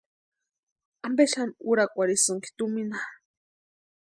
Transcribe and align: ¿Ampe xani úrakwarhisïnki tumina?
¿Ampe 1.07 1.23
xani 1.33 1.53
úrakwarhisïnki 1.71 2.49
tumina? 2.57 2.99